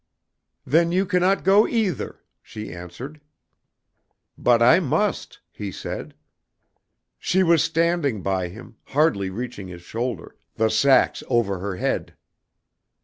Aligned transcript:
"Then 0.65 0.91
you 0.91 1.05
cannot 1.05 1.43
go 1.43 1.67
either," 1.67 2.21
she 2.41 2.73
answered. 2.73 3.21
"But 4.35 4.59
I 4.59 4.79
must," 4.79 5.41
he 5.51 5.71
said. 5.71 6.15
She 7.19 7.43
was 7.43 7.63
standing 7.63 8.23
by 8.23 8.47
him, 8.47 8.77
hardly 8.85 9.29
reaching 9.29 9.67
his 9.67 9.83
shoulder, 9.83 10.35
the 10.55 10.69
sacks 10.71 11.21
over 11.29 11.59
her 11.59 11.75
head. 11.75 12.15